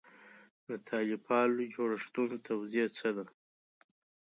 [0.67, 3.25] د طالب پالو جوړښتونو توضیح څه ده.